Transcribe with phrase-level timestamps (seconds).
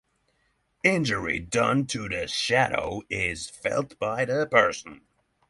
[0.83, 5.01] Injury done to the shadow is felt by the person.